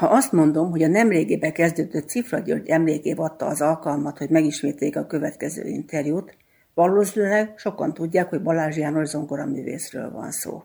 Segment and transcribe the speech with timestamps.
[0.00, 4.96] Ha azt mondom, hogy a nemrégébe kezdődött Cifra György emlékév adta az alkalmat, hogy megismételjék
[4.96, 6.36] a következő interjút,
[6.74, 10.62] valószínűleg sokan tudják, hogy Balázs János zongoraművészről van szó.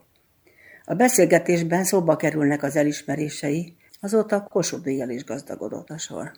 [0.85, 6.31] A beszélgetésben szóba kerülnek az elismerései, azóta Kossuth is gazdagodott a sor.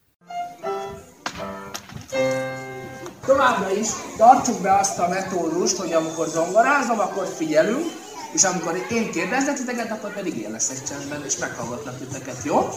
[3.26, 7.86] Továbbra is tartsuk be azt a metódust, hogy amikor zongorázom, akkor figyelünk,
[8.34, 12.70] és amikor én kérdezek titeket, akkor pedig én leszek csendben, és meghallgatlak titeket, jó?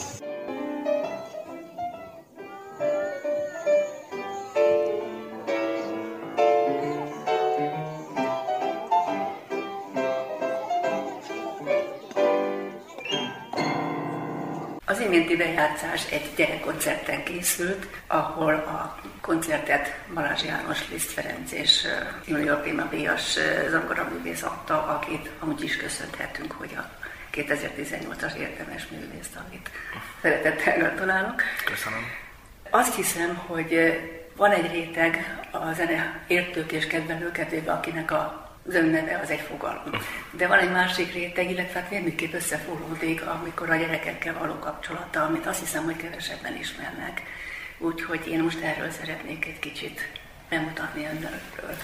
[15.01, 21.87] Az iménti bejátszás egy gyerekkoncerten készült, ahol a koncertet Balázs János, Liszt Ferenc és
[22.27, 23.39] Junior Prima Díjas
[23.71, 26.91] zongoraművész adta, akit amúgy is köszönhetünk, hogy a
[27.33, 29.71] 2018-as érdemes művészt, amit
[30.23, 31.43] szeretettel gratulálok.
[31.65, 32.05] Köszönöm.
[32.71, 34.01] Azt hiszem, hogy
[34.37, 39.91] van egy réteg a zene értők és kedvelők akinek a az önneve az egy fogalom.
[40.31, 45.47] De van egy másik réteg, illetve hát mindenképp összefonódik, amikor a gyerekekkel való kapcsolata, amit
[45.47, 47.23] azt hiszem, hogy kevesebben ismernek.
[47.79, 50.01] Úgyhogy én most erről szeretnék egy kicsit
[50.49, 51.77] bemutatni önökről.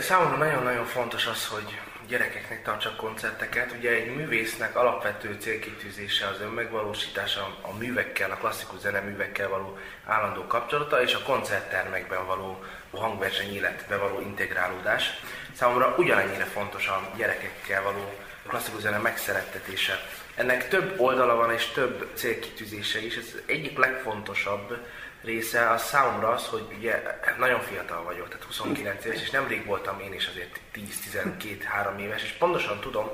[0.00, 3.72] Számomra nagyon-nagyon fontos az, hogy gyerekeknek tartsak koncerteket.
[3.78, 11.02] Ugye egy művésznek alapvető célkitűzése az önmegvalósítása, a művekkel, a klasszikus zeneművekkel való állandó kapcsolata
[11.02, 15.20] és a koncerttermekben való hangverseny életbe való integrálódás.
[15.52, 18.14] Számomra ugyanennyire fontos a gyerekekkel való
[18.46, 20.00] klasszikus zene megszerettetése.
[20.34, 23.16] Ennek több oldala van és több célkitűzése is.
[23.16, 24.86] Ez egyik legfontosabb
[25.26, 27.02] része az számomra az, hogy ugye
[27.38, 32.30] nagyon fiatal vagyok, tehát 29 éves, és nemrég voltam én is azért 10-12-3 éves, és
[32.30, 33.08] pontosan tudom,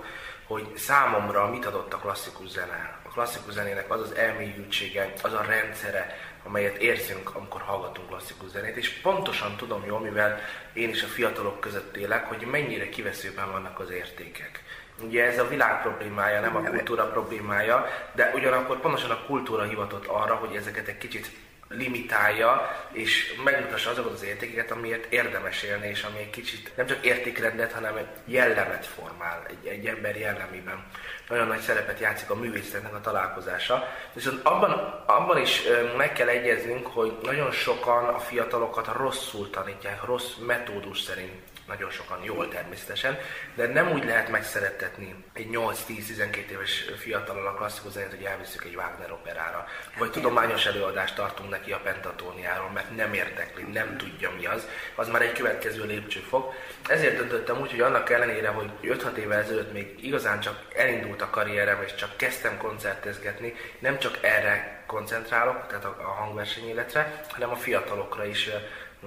[0.46, 2.98] hogy számomra mit adott a klasszikus zene.
[3.02, 8.76] A klasszikus zenének az az elmélyültsége, az a rendszere, amelyet érzünk, amikor hallgatunk klasszikus zenét,
[8.76, 10.40] és pontosan tudom jól, mivel
[10.72, 14.62] én is a fiatalok között élek, hogy mennyire kiveszőben vannak az értékek.
[15.00, 20.06] Ugye ez a világ problémája, nem a kultúra problémája, de ugyanakkor pontosan a kultúra hivatott
[20.06, 21.30] arra, hogy ezeket egy kicsit
[21.76, 27.04] limitálja, és megmutassa azokat az értékeket, amiért érdemes élni, és ami egy kicsit nem csak
[27.04, 30.84] értékrendet, hanem egy jellemet formál egy, egy ember jellemében.
[31.28, 33.88] Nagyon nagy szerepet játszik a művészetnek a találkozása.
[34.12, 34.70] Viszont abban,
[35.06, 35.62] abban is
[35.96, 42.22] meg kell egyeznünk, hogy nagyon sokan a fiatalokat rosszul tanítják, rossz metódus szerint nagyon sokan
[42.22, 43.18] jól természetesen,
[43.54, 48.74] de nem úgy lehet megszerettetni egy 8-10-12 éves fiatalon a klasszikus zenét, hogy elviszük egy
[48.74, 49.66] Wagner operára,
[49.98, 55.08] vagy tudományos előadást tartunk neki a pentatóniáról, mert nem értekli, nem tudja mi az, az
[55.08, 56.54] már egy következő lépcsőfok.
[56.88, 61.30] Ezért döntöttem úgy, hogy annak ellenére, hogy 5-6 évvel ezelőtt még igazán csak elindult a
[61.30, 67.50] karrierem, és csak kezdtem koncertezgetni, nem csak erre koncentrálok, tehát a, a hangverseny életre, hanem
[67.50, 68.50] a fiatalokra is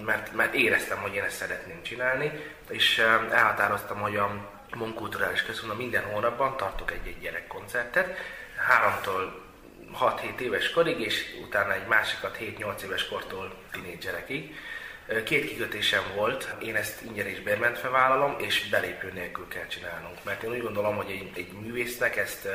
[0.04, 2.32] mert, mert éreztem, hogy én ezt szeretném csinálni,
[2.70, 2.98] és
[3.32, 8.18] elhatároztam, hogy a Monkulturális Központban minden hónapban tartok egy-egy gyerekkoncertet,
[8.56, 9.44] háromtól
[10.00, 14.56] 6-7 éves korig, és utána egy másikat 7-8 éves kortól tinédzserekig.
[15.24, 20.24] Két kikötésem volt, én ezt ingyen és bérmentve vállalom, és belépő nélkül kell csinálnunk.
[20.24, 22.48] Mert én úgy gondolom, hogy egy, egy művésznek ezt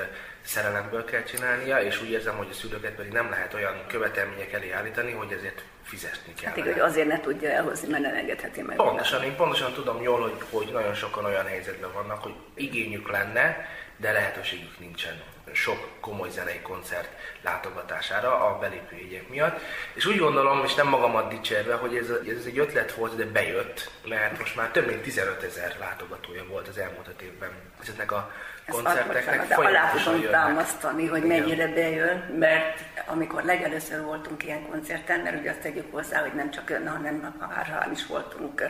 [0.43, 4.71] szerelemből kell csinálnia, és úgy érzem, hogy a szülőket pedig nem lehet olyan követelmények elé
[4.71, 6.53] állítani, hogy ezért fizetni kell.
[6.53, 8.77] Hát hogy azért ne tudja elhozni, mert nem engedheti meg.
[8.77, 13.69] Pontosan, én pontosan tudom jól, hogy, hogy nagyon sokan olyan helyzetben vannak, hogy igényük lenne,
[13.97, 15.22] de lehetőségük nincsen
[15.53, 17.09] sok komoly zenei koncert
[17.43, 19.61] látogatására a belépőjegyek miatt.
[19.94, 23.91] És úgy gondolom, és nem magamat dicsérve, hogy ez, ez egy ötlet volt, de bejött,
[24.09, 27.50] mert most már több mint 15 ezer látogatója volt az elmúlt öt évben
[27.81, 28.33] ezeknek a
[28.71, 31.38] koncerteknek de alá tudom támasztani, hogy Igen.
[31.38, 36.50] mennyire bejön, mert amikor legelőször voltunk ilyen koncerten, mert ugye azt tegyük hozzá, hogy nem
[36.50, 38.62] csak ön, hanem már is voltunk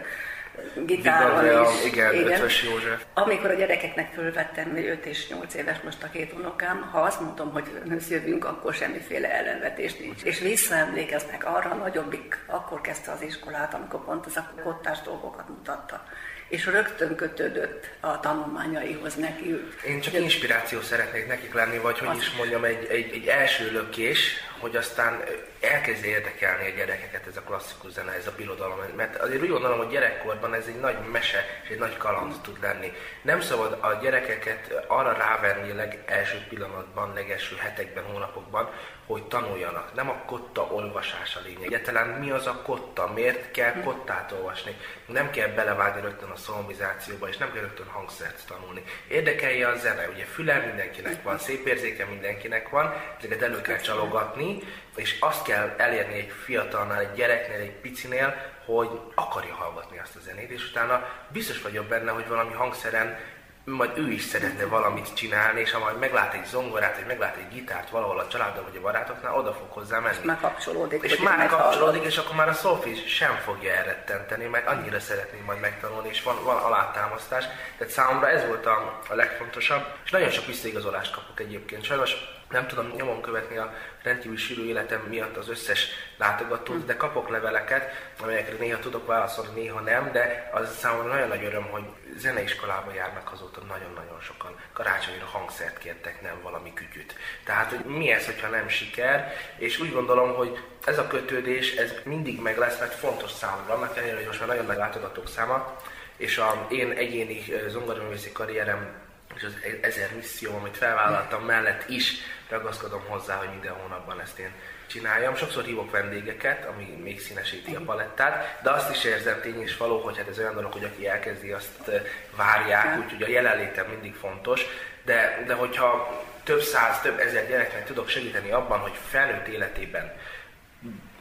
[0.86, 1.84] gitáron is.
[1.84, 2.32] Igen, igen.
[2.32, 3.02] Ötvös József.
[3.14, 7.52] Amikor a gyerekeknek fölvettem 5 és 8 éves most a két unokám, ha azt mondom,
[7.52, 7.64] hogy
[8.08, 10.22] jövünk, akkor semmiféle ellenvetés nincs.
[10.22, 15.48] És visszaemlékeznek arra, a nagyobbik akkor kezdte az iskolát, amikor pont az a kottás dolgokat
[15.48, 16.02] mutatta
[16.50, 19.64] és rögtön kötődött a tanulmányaihoz neki.
[19.86, 24.34] Én csak inspiráció szeretnék nekik lenni, vagy hogy is mondjam, egy, egy, egy első lökés,
[24.58, 25.22] hogy aztán
[25.60, 28.78] elkezdi érdekelni a gyerekeket ez a klasszikus zene, ez a birodalom.
[28.96, 32.56] Mert azért úgy gondolom, hogy gyerekkorban ez egy nagy mese és egy nagy kaland tud
[32.60, 32.92] lenni.
[33.22, 38.70] Nem szabad a gyerekeket arra rávenni legelső pillanatban, legelső hetekben, hónapokban,
[39.06, 39.94] hogy tanuljanak.
[39.94, 41.62] Nem a kotta olvasás a lényeg.
[41.62, 43.12] Egyáltalán mi az a kotta?
[43.14, 44.76] Miért kell kottát olvasni?
[45.06, 48.82] Nem kell belevágni rögtön a szolomizációba, és nem kell rögtön hangszert tanulni.
[49.08, 54.58] Érdekelje a zene, ugye füle mindenkinek van, szép érzéke mindenkinek van, ezeket elő kell csalogatni,
[54.96, 58.34] és azt kell elérni egy fiatalnál, egy gyereknél, egy picinél,
[58.64, 63.18] hogy akarja hallgatni azt a zenét, és utána biztos vagyok benne, hogy valami hangszeren
[63.64, 67.48] majd ő is szeretne valamit csinálni, és ha majd meglát egy zongorát, vagy meglát egy
[67.48, 70.16] gitárt valahol a családban, vagy a barátoknál, oda fog hozzá menni.
[70.16, 71.02] És már kapcsolódik.
[71.02, 75.60] És már kapcsolódik, és akkor már a Sophie sem fogja elrettenteni, mert annyira szeretné majd
[75.60, 77.44] megtanulni, és van, van alátámasztás.
[77.78, 81.84] Tehát számomra ez volt a, a legfontosabb, és nagyon sok visszaigazolást kapok egyébként.
[81.84, 87.28] Sajnos nem tudom nyomon követni a rendkívül sűrű életem miatt az összes látogatót, de kapok
[87.28, 91.84] leveleket, amelyekre néha tudok válaszolni, néha nem, de az számomra nagyon nagy öröm, hogy
[92.16, 94.56] zeneiskolába járnak azóta nagyon-nagyon sokan.
[94.72, 97.14] Karácsonyra hangszert kértek, nem valami kütyüt.
[97.44, 101.94] Tehát, hogy mi ez, hogyha nem siker, és úgy gondolom, hogy ez a kötődés, ez
[102.04, 105.76] mindig meg lesz, mert fontos számomra, annak ellenére, hogy most már nagyon nagy látogatók száma,
[106.16, 112.12] és a én egyéni zongoraművészi karrierem és az e- ezer misszió, amit felvállaltam mellett is
[112.48, 114.50] ragaszkodom hozzá, hogy minden hónapban ezt én
[114.86, 115.36] csináljam.
[115.36, 120.00] Sokszor hívok vendégeket, ami még színesíti a palettát, de azt is érzem tény és való,
[120.00, 121.90] hogy hát ez olyan dolog, hogy aki elkezdi, azt
[122.36, 124.66] várják, úgyhogy a jelenlétem mindig fontos,
[125.04, 130.12] de, de hogyha több száz, több ezer gyereknek tudok segíteni abban, hogy felnőtt életében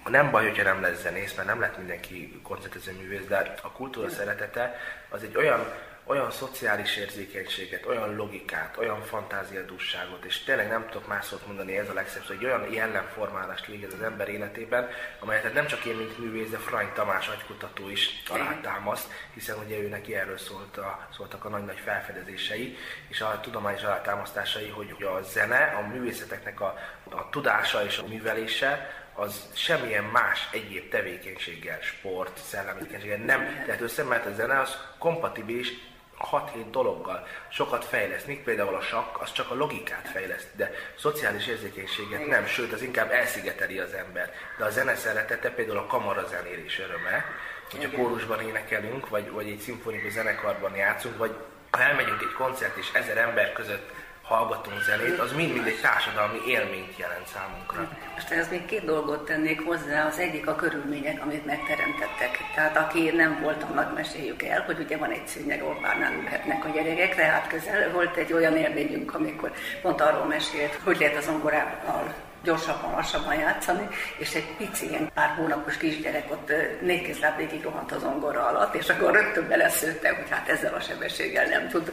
[0.09, 4.09] nem baj, hogyha nem lesz zenész, mert nem lett mindenki koncertező művész, de a kultúra
[4.09, 4.79] szeretete
[5.09, 5.65] az egy olyan
[6.09, 11.89] olyan szociális érzékenységet, olyan logikát, olyan fantáziadúságot, és tényleg nem tudok más szót mondani, ez
[11.89, 14.89] a legszebb, hogy olyan jellemformálást végez az ember életében,
[15.19, 19.87] amelyet nem csak én, mint művész, de Frany Tamás agykutató is alátámaszt, hiszen ugye ő
[19.87, 22.77] neki erről szólt a, szóltak a nagy-nagy felfedezései,
[23.07, 26.77] és a tudományos alátámasztásai, hogy a zene, a művészeteknek a,
[27.09, 33.81] a tudása és a művelése, az semmilyen más egyéb tevékenységgel, sport, szellemi tevékenységgel nem tehát
[33.81, 35.87] össze, mert a zene az kompatibilis
[36.31, 41.47] 6-7 dologgal sokat fejleszt, még például a sakk, az csak a logikát fejleszt, de szociális
[41.47, 44.33] érzékenységet nem, sőt, az inkább elszigeteli az ember.
[44.57, 47.25] De a zene szeretete például a kamarazenélés öröme,
[47.71, 51.35] hogy a kórusban énekelünk, vagy, vagy egy szimfonikus zenekarban játszunk, vagy
[51.71, 53.91] ha elmegyünk egy koncert és ezer ember között
[54.29, 57.89] hallgatunk zenét, az mind-mind egy társadalmi élményt jelent számunkra.
[58.13, 62.37] Most ez még két dolgot tennék hozzá, az egyik a körülmények, amit megteremtettek.
[62.55, 66.65] Tehát aki nem volt, annak meséljük el, hogy ugye van egy szűnyeg, ahol párnál ülhetnek
[66.65, 71.27] a gyerekek, tehát közel volt egy olyan élményünk, amikor pont arról mesélt, hogy lehet az
[71.27, 72.13] ongorával
[72.43, 73.87] gyorsabban, lassabban játszani,
[74.17, 76.51] és egy pici, ilyen pár hónapos kisgyerek ott
[76.81, 80.79] négy kézláb végig rohant az ongora alatt, és akkor rögtön beleszőtte, hogy hát ezzel a
[80.79, 81.91] sebességgel nem tud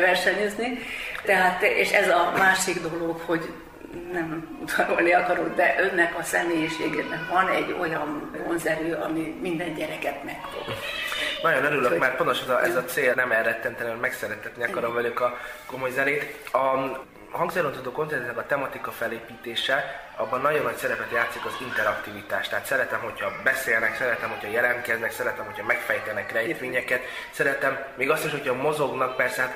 [0.00, 0.78] versenyezni.
[1.24, 3.52] Tehát, és ez a másik dolog, hogy
[4.12, 10.74] nem utalni akarok, de önnek a személyiségében van egy olyan vonzerő, ami minden gyereket megfog.
[11.42, 15.20] Nagyon örülök, mert pontosan ez a, ez a cél nem elrettenteni, hogy megszeretetni akarom velük
[15.20, 16.48] a komoly zenét.
[16.52, 16.98] A
[17.30, 22.48] hangszerontadó koncertnek a tematika felépítése, abban nagyon nagy szerepet játszik az interaktivitás.
[22.48, 28.30] Tehát szeretem, hogyha beszélnek, szeretem, hogyha jelentkeznek, szeretem, hogyha megfejtenek rejtvényeket, szeretem még azt is,
[28.30, 29.54] hogyha mozognak, persze hát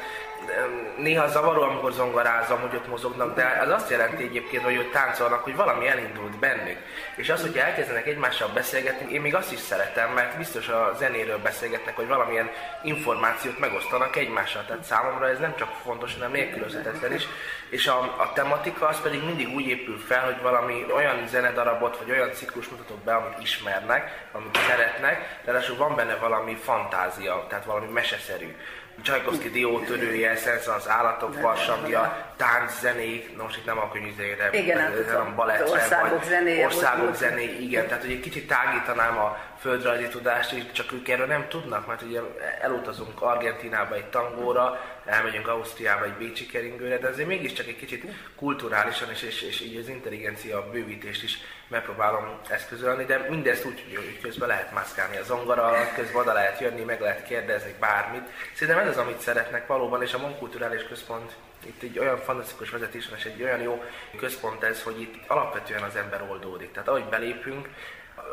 [0.97, 5.43] néha zavaró, amikor zongorázom, hogy ott mozognak, de ez azt jelenti egyébként, hogy ott táncolnak,
[5.43, 6.79] hogy valami elindult bennük.
[7.17, 11.39] És az, hogy elkezdenek egymással beszélgetni, én még azt is szeretem, mert biztos a zenéről
[11.39, 12.51] beszélgetnek, hogy valamilyen
[12.83, 14.65] információt megosztanak egymással.
[14.67, 17.27] Tehát számomra ez nem csak fontos, hanem nélkülözhetetlen is.
[17.69, 22.11] És a, a tematika az pedig mindig úgy épül fel, hogy valami olyan zenedarabot, vagy
[22.11, 27.87] olyan ciklus mutatok be, amit ismernek, amit szeretnek, de van benne valami fantázia, tehát valami
[27.87, 28.57] meseszerű.
[29.03, 35.27] Csajkovszki diótörője, Szensz az állatok farsangja, tánc zenék, most itt nem a könyvizére, igen, hanem
[35.27, 36.65] hát balett országok zenéje.
[36.65, 41.27] Országok zené, igen, tehát hogy egy kicsit tágítanám a földrajzi tudást, és csak ők erről
[41.27, 42.21] nem tudnak, mert ugye
[42.61, 48.05] elutazunk Argentinába egy tangóra, elmegyünk Ausztriába egy bécsi keringőre, de azért mégiscsak egy kicsit
[48.37, 54.19] kulturálisan és, és, és így az intelligencia bővítést is megpróbálom eszközölni, de mindezt úgy, hogy
[54.23, 58.29] közben lehet mászkálni a zongora alatt, közben oda lehet jönni, meg lehet kérdezni bármit.
[58.55, 61.33] Szerintem ez az, amit szeretnek valóban, és a Monkulturális Központ
[61.67, 63.83] itt egy olyan fantasztikus vezetés van, és egy olyan jó
[64.17, 66.73] központ ez, hogy itt alapvetően az ember oldódik.
[66.73, 67.69] Tehát ahogy belépünk,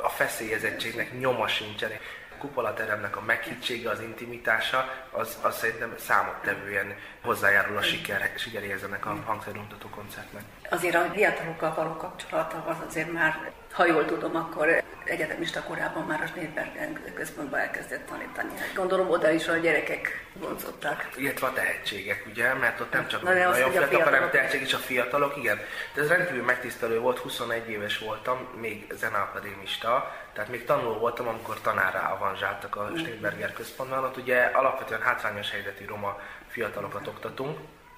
[0.04, 1.92] a feszélyezettségnek nyoma sincsen.
[2.38, 9.18] Kupolateremnek a meghittsége, az intimitása, az, az szerintem számottevően hozzájárul a siker, sikeréhez ennek a
[9.26, 10.44] hangszeruntató koncertnek.
[10.70, 16.22] Azért a fiatalokkal való kapcsolata az azért már ha jól tudom, akkor egyetemista korában már
[16.22, 18.50] a Schneidbergen központban elkezdett tanítani.
[18.60, 21.10] Hát gondolom oda is a gyerekek vonzottak.
[21.16, 22.54] Illetve a tehetségek, ugye?
[22.54, 25.60] Mert ott nem csak Na, nagyon fiatalok, hanem tehetség és a fiatalok, igen.
[25.94, 31.62] De ez rendkívül megtisztelő volt, 21 éves voltam, még zeneakadémista, tehát még tanuló voltam, amikor
[31.62, 34.04] tanárra avanzsáltak a Schneidberger központban.
[34.04, 37.58] Ott ugye alapvetően hátrányos helyzetű roma fiatalokat oktatunk,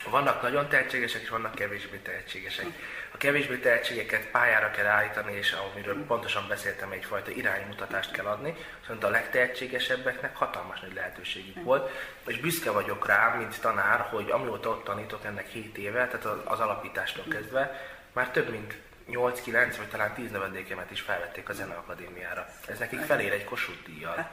[0.09, 2.65] vannak nagyon tehetségesek, és vannak kevésbé tehetségesek.
[3.13, 9.03] A kevésbé tehetségeket pályára kell állítani, és amiről pontosan beszéltem, egyfajta iránymutatást kell adni, viszont
[9.03, 11.89] a legtehetségesebbeknek hatalmas nagy lehetőségük volt,
[12.25, 16.59] és büszke vagyok rá, mint tanár, hogy amióta ott tanítok ennek 7 éve, tehát az
[16.59, 17.81] alapítástól kezdve,
[18.13, 18.77] már több mint
[19.11, 22.47] 8-9 vagy talán 10 növendékemet is felvették a Zeneakadémiára.
[22.67, 24.29] Ez nekik felér egy Kossuth díjjal.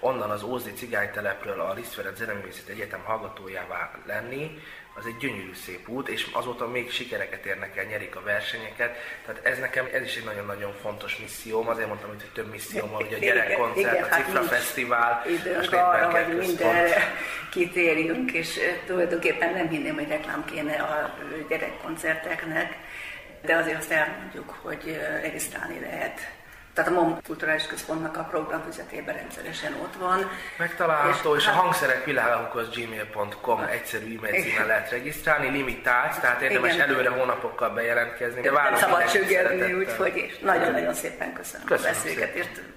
[0.00, 2.20] Onnan az Ózdi cigánytelepről a Liszt Ferenc
[2.68, 4.58] Egyetem hallgatójává lenni,
[4.94, 8.96] az egy gyönyörű szép út, és azóta még sikereket érnek el, nyerik a versenyeket.
[9.26, 13.04] Tehát ez nekem, ez is egy nagyon-nagyon fontos misszióm, azért mondtam, hogy több misszióm van,
[13.04, 17.14] hogy a gyerekkoncert, a hát Cifra hát Fesztivál, időnk arra, hogy mindenre
[17.50, 21.14] kitérjünk, és tulajdonképpen nem hinném, hogy reklám kéne a
[21.48, 22.76] gyerekkoncerteknek,
[23.44, 26.20] de azért azt elmondjuk, hogy regisztrálni lehet
[26.74, 30.30] tehát a MOM Kulturális Központnak a programfüzetében rendszeresen ott van.
[30.58, 36.40] Megtalálható, és, és hát, a hangszerek világokhoz gmail.com egyszerű e-mail címen lehet regisztrálni, limitált, tehát
[36.40, 36.88] érdemes igen.
[36.88, 38.40] előre hónapokkal bejelentkezni.
[38.40, 42.72] De nem szabad csöggelni, úgyhogy nagyon-nagyon szépen köszönöm, köszönöm a beszélgetést.